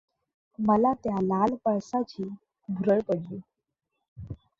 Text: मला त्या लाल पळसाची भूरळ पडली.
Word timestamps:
मला 0.59 0.93
त्या 1.03 1.21
लाल 1.21 1.55
पळसाची 1.65 2.23
भूरळ 2.69 2.99
पडली. 3.07 3.39